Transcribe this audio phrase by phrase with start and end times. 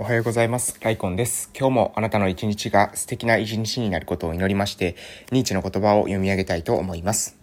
[0.00, 0.78] おはようございます。
[0.80, 1.50] ライコンです。
[1.54, 4.96] 今日もあなたの一日が素敵な一日になることを祈りまして、
[5.30, 7.36] ニーチの言葉を読み上げたいと思います。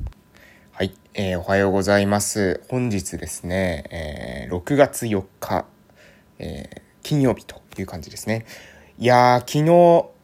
[0.71, 2.63] はい、えー、おはようございます。
[2.67, 5.65] 本日ですね、えー、6月4日、
[6.39, 8.47] えー、金曜日という感じですね。
[8.97, 10.16] いやー、昨日、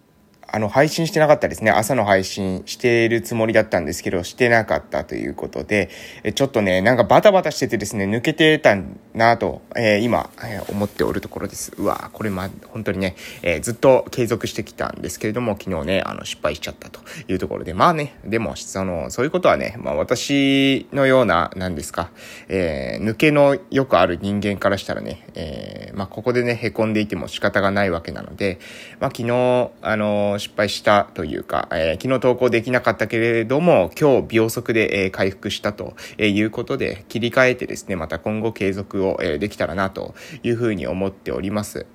[0.56, 1.72] あの、配信してなかったですね。
[1.72, 5.90] 朝の配信しているつもりだったんですけど、してなかったということで、
[6.36, 8.78] ちょっとね、なんかバタバタしててですね、抜けてた
[9.16, 11.74] なと、えー、今、えー、思っておるところです。
[11.76, 22.12] うわこれま、本当にね、えー、ずっと継続してきたんですけれども、昨日ね、あの、失敗しちゃったというところで、まあね、でも、その、そういうことはね、まあ私のような、何ですか、
[22.48, 28.60] え抜けのよくある人間からしたらね、えまあここでね、凹んでいても仕方がないわけなので、
[29.00, 41.86] まあ昨日、あの失敗したというか、えー、昨日投稿できなかったけれども、今日秒速で、えー、回復したということで、切り替えてですね、また今後継続を、えー、できたらなというふうに思っております。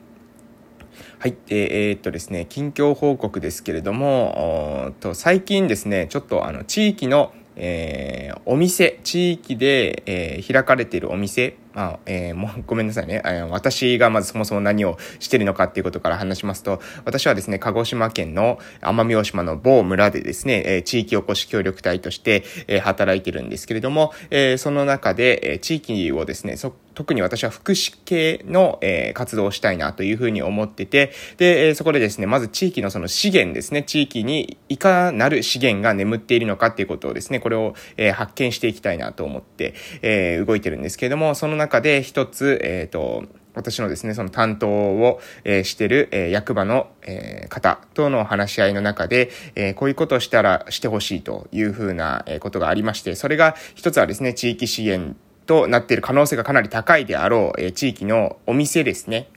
[1.19, 1.37] はい。
[1.51, 13.23] えー、っとですね、近況報告ですけれども、と最近ですね、ちょっとあの、地域の、えー、お店、地域で、えー、開かれているお店、あ、えー、もうごめんなさいね。
[13.51, 26.57] 私がまずそもそも何をしてるのかっていうことから話しますと、私はですね、鹿児島県の奄美大島の某村でですね、え地域おこし協力隊として、え働いてるんですけれども、えその中で、え地域をですね、
[26.99, 55.17] 特に私は福祉系の、え活動をしたいなというふうに思ってて、で、えそこでですね、まず地域のその資源ですね、地域にいかなる資源が眠っているのかっていうことをですね、これを、え発見していきたいなと思って、え動いてるんですけれども、その中で一つ、えっ、ー、と、私のですね、その担当を、えー、してる、えー、役場の、えー、方との話し合いの中で、えこういうことをしたらしてほしいというふうな、えことがありまして、それが一つはですね、地域資源
[55.49, 59.31] となっている可能性がかなり高いであろう、え地域のお店ですね。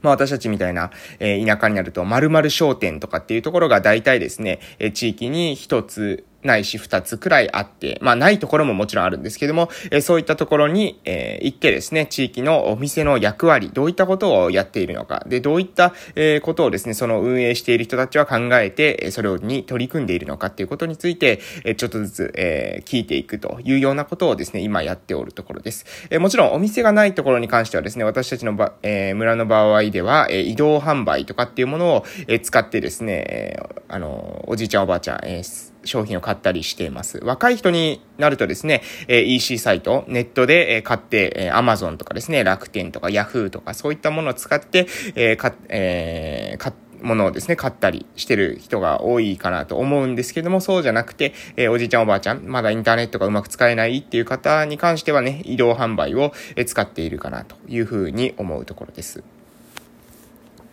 [0.00, 25.86] まあ私たちみたいな、え田舎になると、〇〇商店とかっていうところが大体ですね、え地域に一つ、ないし二つくらいあって、まあないところももちろんあるんですけども、え、そういったところに、えー、行ってですね、地域のお店の役割、どういったことをやっているのか、で、どういった、え、ことをですね、その運営している人たちは考えて、それに取り組んでいるのかっていうことについて、えちょっとずつ、え聞いていくというようなことをですね、今やっておるところです。
[26.10, 33.56] えもちろんお店がないところに関してはですね、私たちのば、え村の場合では、え移動販売とかっていうものを、え使ってですね、え
[33.88, 37.18] あの、おじいちゃんおばあちゃん、えー商品を買ったりしています。
[37.22, 46.72] 若い人になるとですね、え EC サイト、ネットで、え買って、え Amazon とかですね、楽天とか Yahoo とかそういったものを使って、えー、か、えー、買
[47.02, 56.32] ものをですね、買ったりしてる人が多いかなと思うんですけども、そうじゃなくて、えー、おじいちゃんおばあちゃん、まだインターネットがうまく使えないっていう方に関してはね、移動販売を
[56.64, 59.22] 使っているかなというふうに思うところです。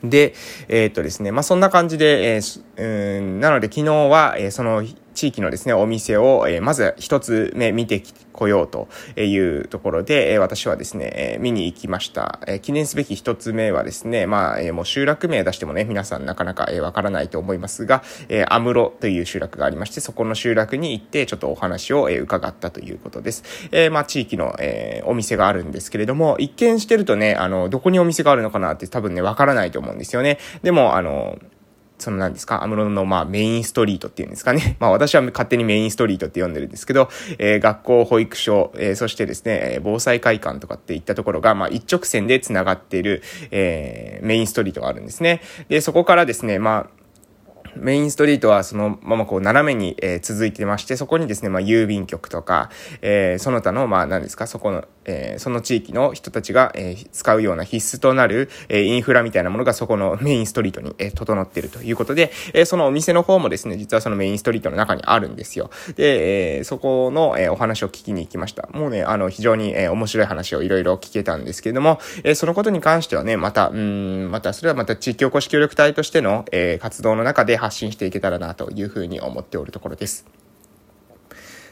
[0.03, 0.33] で、
[0.67, 4.83] えー、っとですね、まあ、そんな感じで、えー、うん、なので昨日は、えー、その
[5.19, 8.87] 地域のですね、お店を、え、まず一つ目見てこようと
[9.21, 12.39] いうところで、え、私はですね、え、見に行きました。
[12.47, 23.43] え、記念すべき一つ目はですね、まあ、え、もう集落名出してもね、皆さんなかなか、わからないと思いますが、え、アムロという集落がありまして、そこの集落に行って、ちょっとお話を、え、伺ったということです。
[23.73, 30.37] え、まあ、地域の、え、お店があるんですけれども、一見してるとね、あの、どこにお店があるのかなって多分ね、わからないと思うんですよね。
[30.63, 31.37] でも、あの、
[31.99, 34.77] その何ですか、アムロのまあメインストリートっていうんですかね。
[34.81, 43.21] まあ私は勝手にメインストリートって呼んでるんですけど、えー、学校、保育所、えー、そしてですね、防災会館とかっていったところが、まあ一直線で繋がっている、
[43.51, 45.41] えー、メインストリートがあるんですね。
[45.67, 46.99] で、そこからですね、まあ、
[47.75, 52.69] メインストリートはそのままこう斜めに、え、続いてまして、そこにですね、まあ郵便局とか、
[53.01, 65.69] え、その他の、まあ何ですか、そこの、えー、その地域の人たちが、えー、使うような必須となる、えー、インフラみたいなものがそこのメインストリートに、え、整っているということで、え、そのお店の方もですね、実はそのメインストリートの中にあるんですよ。
[65.95, 68.69] で、え、そこの、え、お話を聞きに行きました。
[68.71, 80.48] もうね、あの、非常に、え、面白い話をいろいろ聞けたんですけれども、え、そのことに関してはね、また、うん、また、それはまた地域おこし協力隊としての、え、活動の中で発信していけたらなというふうに思っておるところです。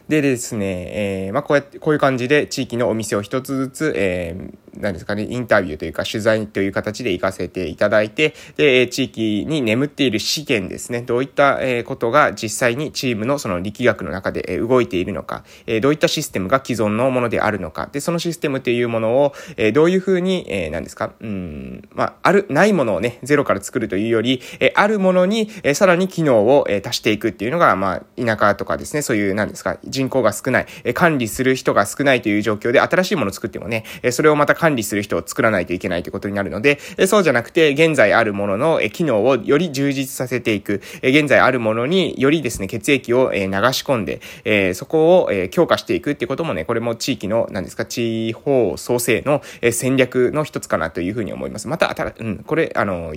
[0.09, 15.43] でですね、えー、まあ、こうやって、こういう感じで地域のお店を一つずつ、えー、何ですかね、インタビューというか取材という形で行かせていただいて、で、地域に眠っている資源ですね、どういったことが実際にチームのその力学の中で動いているのか、
[15.81, 19.33] どういったシステムが既存のものであるのか、で、そのシステムというものを、
[19.73, 51.67] どういうふうに、何ですか、うん、まあ、ある、ないものをね、ゼロから作るというより、えあるものに、えさらに機能を足していくっていうのが、まあ、田舎とかですね、そういう、何ですか、人口が少ない、え管理する人が少ないという状況で、新しいものを作ってもね、えそれをまた管理する人を作らないといけないということになるので、えそうじゃなくて、現在あるものの、え機能をより充実させていく、え現在あるものによりですね、血液を、え流し込んで、えそこを、え強化していくってこともね、これも地域の、何ですか、地方創生の、え戦略の一つかなというふうに思います。
[51.67, 53.13] また、うん、これ、あの、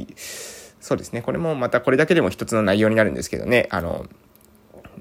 [0.81, 1.23] そうですね。
[1.23, 3.69] これもまたこれだけでも一つの内容になるんですけどね。
[3.71, 4.07] あの、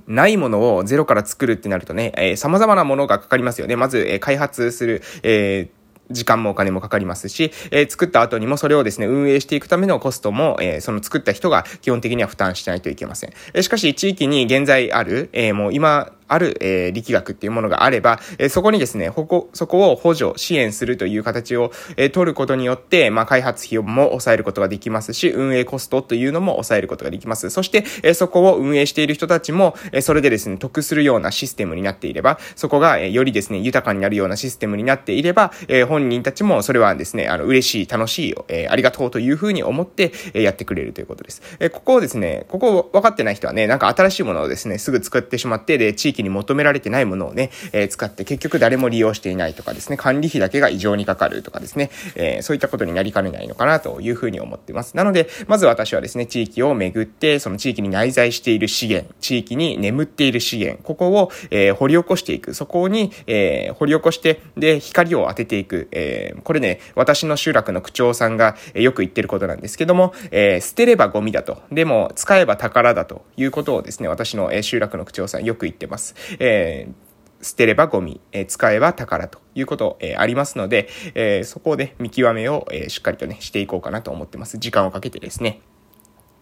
[0.09, 3.75] ないものをゼロから作るってなるとね、えー、様々なものがかかりますよね。
[3.75, 5.79] まず、えー、開発する、えー
[6.11, 13.33] 時間もお金もかかりますし、えー、作った後にもそれをですね、運営していくためのコストも、えー、その作った人が基本的には負担しないといけません。
[13.53, 27.49] えー、しかし、地域に現在ある、えー、もう今、ある、えー、力学っていうものがあれば、えー、そこにですね、ほこ、そこを補助、支援するという形を、えー、取ることによって、まあ、開発費も抑えることができますし、運営コストというのも抑えることができます。
[27.49, 41.41] そして、えー、そこを運営している人たちも、えー、それでですね、得するようなシステムになっていれば、そこが、えー、よりですね、豊かになるようなシステムになっていれば、えー、本人たちもそれはですね、あの、嬉しい、楽しい、えー、ありがとうというふうに思って、えー、やってくれるということです。
[41.59, 54.95] えー、ここをですね、ここを分かってない人はね、なんか新しいものをですね、すぐ作ってしまって、で、地域に求められてないないものをね、えー、使って結局誰も利用していないとかですね、管理費だけが異常にかかるとかですね、えー、そういったことになりかねないのかなというふうに思ってます。
[54.97, 62.53] なので、まず私はですね、地域を巡って、その地域に内在している資源、地域に眠っている資源、ここを、えー、掘り起こしていく。
[62.53, 65.87] そこに、えー、掘り起こして、で、光を当てていく。
[65.91, 71.61] えー、これね、私の集落の区長さんが、えー、よく言ってることなんですけども、えー、捨てればゴミだと。
[71.71, 76.08] でも、使えば宝だということをですね、私の、えー、集落の区長さんよく言ってます。
[76.39, 77.09] えー
[77.41, 84.57] 捨てればゴミ、えー、使えば宝ということ、えー、ありますので、え、そこで見極めを、え、しっかりとね、していこうかなと思ってます。
[84.57, 85.61] 時間をかけてですね。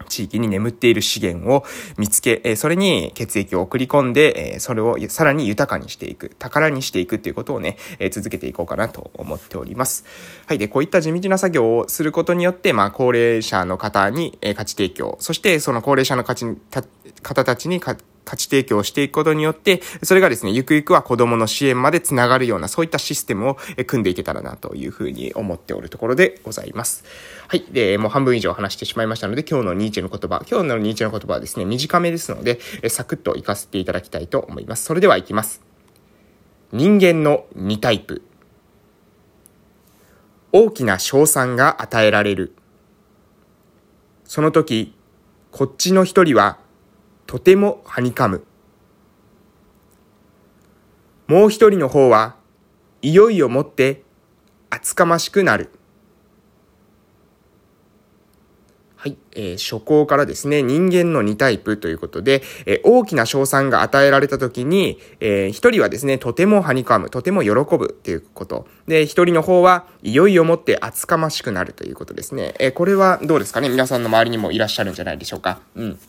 [0.10, 1.66] 地域に眠っている資源を
[1.98, 7.78] 見つけ、それに血液を送り込んで、それをさらに豊かにしていく、宝にしていくっていうことをね、
[8.12, 10.06] 続けていこうかなと思っております。
[10.46, 10.58] はい。
[10.58, 16.46] で、こういった地道な作業をすることによって、まあ、高齢者の方に価値提供、そしてその高齢者の価値
[17.22, 27.06] 方たちに価値価値提供をしていくことによって、それがですね、ゆくゆくは子供の支援までつながるような、そういったシステムを組んでいけたらなというふうに思っておるところでございます。
[27.48, 27.64] はい。
[27.72, 32.60] で、もう半分以上話してしまいましたので、今日のニーチェの言葉、今日のニーチェの言葉はですね、短めですので、
[32.90, 34.84] サクッと活かせていただきたいと思います。
[34.84, 35.62] それでは行きます。
[36.74, 38.24] 人間の2タイプ。
[40.52, 42.54] 大きな賞賛が与えられる。
[44.26, 44.94] その時、
[45.52, 46.60] こっちの一人は
[47.28, 48.44] とてもはにかむ。
[51.28, 52.38] もう一人の方は、
[53.02, 54.04] いよいよもって
[54.70, 55.70] 厚かましくなる。
[58.96, 59.18] はい。
[59.34, 68.66] えー、初行からですね、人間の2タイプということで、えー、大きな賞賛が与えられたときに、えー、一人はですね、とてもはにかむ、とても喜ぶということ。
[68.88, 72.56] で、一人の方はいよいよもって厚かましくなるということですね。
[72.58, 73.68] えー、これはどうですかね？
[73.68, 75.60] 皆さんの周りにもいらっしゃるんじゃないでしょうか？
[75.76, 76.00] うん。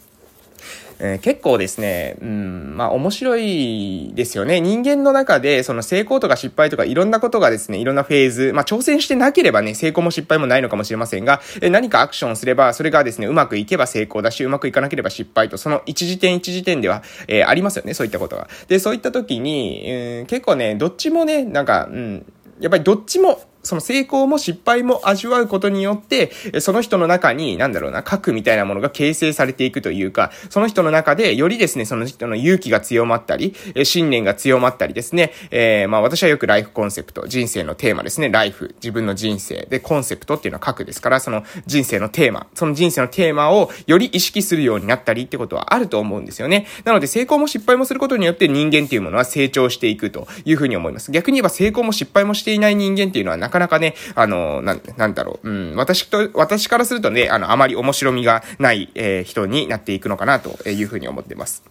[1.00, 4.60] えー、結構ですね、うん、まあ面白いですよね。
[4.60, 18.48] 人間の中で、その成功とか失敗とかいろんなことがですね、いろんなフェーズ、まあ挑戦してなければね、成功も失敗もないのかもしれませんが、え何かアクションすれば、それがですね、うまくいけば成功だし、うまくいかなければ失敗と、その一時点一時点では、えー、ありますよね、そういったことが。
[18.68, 22.26] で、そういった時に、うん、結構ね、どっちもね、なんか、うん、
[22.60, 39.66] やっぱりどっちもその成功も失敗も味わうことによって、その人の中に、なんだろうな、核みたいなものが形成されていくというか、その人の中で、よりですね、その人の勇気が強まったり、信念が強まったりですね、えー、まあ私はよくライフコンセプト、人生のテーマですね、ライフ、自分の人生。
[39.68, 46.66] で、コンセプトっていうのは核ですから、その人生のテーマ、その人生のテーマをより意識するようになったりってことはあると思うんですよね。
[46.84, 51.12] なので、成功も失敗もすることによって人間っていうものは成長していくというふうに思います。
[51.12, 61.62] 逆に言えば成功も失敗もしていない人間っていうのはなかなかね、あの、なん、なんだろう、うん、私と、私からするとね、あの、あまり面白みがない、えー、人になっていくのかな、というふうに思ってます。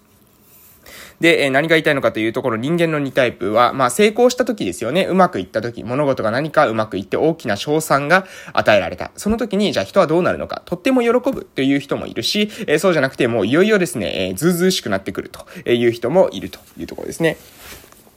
[1.20, 5.06] で、え何が言いたいのかというと、ころ、人間の2タイプは、まあ、成功した時ですよね。
[5.06, 9.12] うまくいった時、物事が何かうまくいって大きな賞賛が与えられた。
[9.16, 17.38] その時に、じゃあ人はどうなるのか、とっても喜ぶという人もいるし、えそうじゃなくて、もういよいよですね、えー、ずうずうしくなってくるという人もいるというところですね。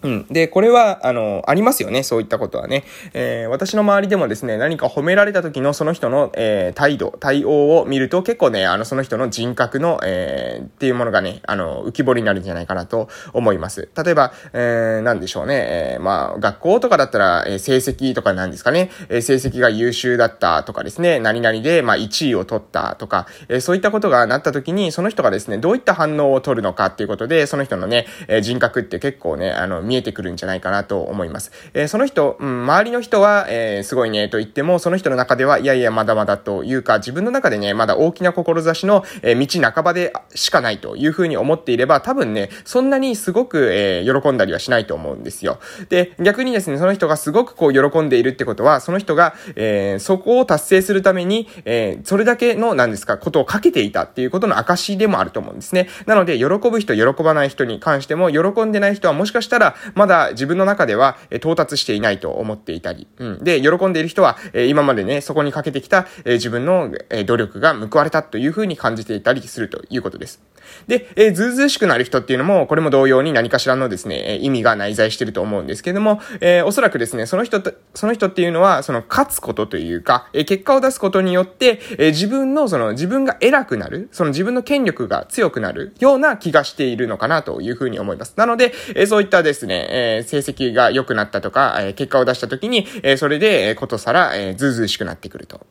[0.02, 0.26] うん。
[0.30, 2.02] で、これは、あの、ありますよね。
[2.02, 2.84] そういったことはね。
[3.12, 13.88] えー、私の周りでもですね、何か褒められた時のその人の、えー、態度、対応を見ると結構ね、あの、その人の人格の、えー、っていうものがね、あの、浮き彫りになるんじゃないかなと思います。
[14.02, 15.54] 例えば、えー、なんでしょうね。
[15.94, 18.90] えー、まあ、学校とかだったら、えー、成績とかなんですかね。
[19.08, 31.50] えー、成績が優秀だったとかですね、何々で、まあ、1位を取ったとか、えー、そういったことがなった時に、その人がですね、どういった反応を取るのかっていうことで、その人のね、えー、人格って結構ね、あの、見えてくるんじゃないかなと思います。
[31.74, 45.58] えー、その人、うん、周りの人は、えー、すごいね、と言っても、その人の中では、いやいや、まだまだというか、自分の中でね、まだ大きな志の、えー、道半ばでしかないというふうに思っていれば、多分ね、そんなにすごく、えー、喜んだりはしないと思うんですよ。
[45.88, 55.88] で、逆にですね、その人がすごくこう、喜んでいるってことは、その人が、えー、そこを達成するために、えー、それだけの、何ですか、ことをかけていたっていうことの証でもあると思うんですね。
[56.06, 63.44] なので、喜ぶ人、喜ばない人に関しても、喜んでない人はもしかしたら、まだ自分の中では、え到達していないと思っていたり、うん。
[63.44, 70.40] で、喜んでいる人は、え今までね、そこにかけてきた、え自分の、え努力が報われたというふうに感じていたりするということです。
[70.86, 88.34] で、えー、ずうずうしくなる人っていうのも、これも同様に何かしらのですね、意味が内在してると思うんですけれども、えー、おそらくですね、その人と、その人っていうのは、その勝つことというか、えー、結果を出すことによって、えー、自分のその自分が偉くなる、その自分の権力が強くなるような気がしているのかなというふうに思います。
[88.36, 95.66] なので、えー、そういったですね、えー、成績が良くなったとか、えー、結果を出した時に、えー、それで、え、ことさら、えー、ずうずうしくなってくると。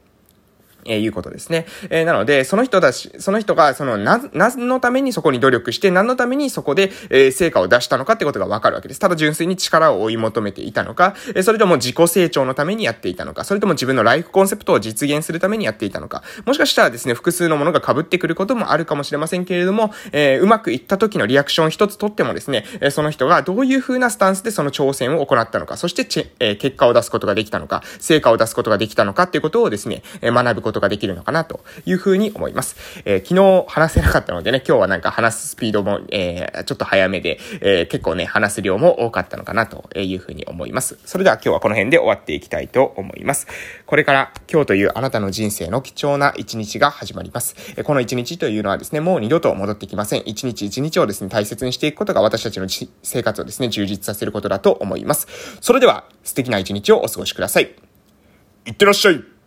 [0.89, 1.65] えー、いうことですね。
[1.89, 8.99] えー、なので、その人だし、その人が、その、な、何のためにそこに努力して、何のためにそこで、えー、成果を出したのかってことがわかるわけです。
[8.99, 25.99] ただ純粋に力を追い求めていたのか、えー、それとも自己成長のためにやっていたのか、それとも自分のライフコンセプトを実現するためにやっていたのか、もしかしたらですね、複数のものが被ってくることもあるかもしれませんけれども、えー、うまくいった時のリアクション一つとってもですね、えー、その人がどういう風なスタンスでその挑戦を行ったのか、そして
[26.39, 32.75] えー、結果を出すことができたのか、成果を出すことができたのかっていうことをですね、えー、学ぶことができるのかなとというふうに思います。
[33.05, 40.97] えー、昨日話せなかったのでね、今日はなんか話すスピードも、えー、ちょっと早めで、えー、結構ね、話す量も多かったのかなというふうに思います。
[41.05, 43.47] それでは今日はこの辺で終わっていきたいと思います。
[43.85, 47.55] これから今日というあなたの人生の貴重な一日が始まります。
[47.75, 50.23] えこの一日というのはですね、もう二度と戻ってきません。
[50.25, 52.67] 一日一日をですね、大切にしていくことが私たちの
[53.03, 55.27] 生活をですね、充実させることだと思います。
[55.61, 57.75] それでは素敵な一日をお過ごしください。
[58.65, 59.38] いってらっしゃい